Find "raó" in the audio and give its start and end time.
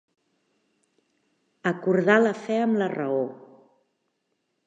2.97-3.23